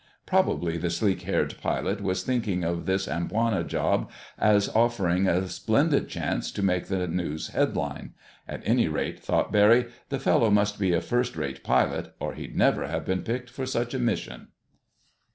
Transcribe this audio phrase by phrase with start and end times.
[0.25, 6.09] Probably the sleek haired pilot was thinking of this Amboina job as offering a splendid
[6.09, 8.09] chance to make the news headlines.
[8.47, 12.57] At any rate, thought Barry, the fellow must be a first rate pilot, or he'd
[12.57, 14.47] never have been picked for such a mission.